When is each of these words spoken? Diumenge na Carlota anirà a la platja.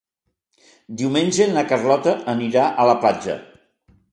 Diumenge 1.01 1.47
na 1.51 1.65
Carlota 1.73 2.15
anirà 2.35 2.67
a 2.85 2.89
la 2.93 2.99
platja. 3.05 3.37